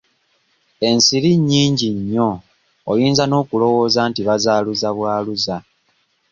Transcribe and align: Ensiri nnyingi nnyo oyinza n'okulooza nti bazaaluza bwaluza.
Ensiri 0.89 1.31
nnyingi 1.39 1.87
nnyo 1.97 2.29
oyinza 2.91 3.23
n'okulooza 3.27 4.01
nti 4.09 4.21
bazaaluza 4.27 4.89
bwaluza. 4.97 5.57